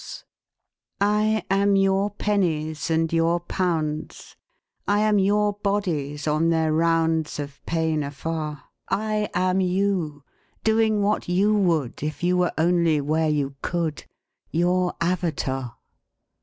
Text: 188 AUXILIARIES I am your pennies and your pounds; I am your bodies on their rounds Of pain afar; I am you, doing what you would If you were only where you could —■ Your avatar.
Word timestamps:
188 0.97 1.37
AUXILIARIES 1.37 1.45
I 1.61 1.61
am 1.61 1.75
your 1.75 2.09
pennies 2.09 2.89
and 2.89 3.13
your 3.13 3.39
pounds; 3.39 4.35
I 4.87 5.01
am 5.01 5.19
your 5.19 5.53
bodies 5.53 6.25
on 6.27 6.49
their 6.49 6.73
rounds 6.73 7.37
Of 7.37 7.63
pain 7.67 8.01
afar; 8.01 8.63
I 8.89 9.29
am 9.35 9.59
you, 9.61 10.23
doing 10.63 11.03
what 11.03 11.29
you 11.29 11.53
would 11.53 12.01
If 12.01 12.23
you 12.23 12.35
were 12.35 12.51
only 12.57 12.99
where 12.99 13.29
you 13.29 13.57
could 13.61 13.95
—■ 13.97 14.05
Your 14.49 14.95
avatar. 14.99 15.77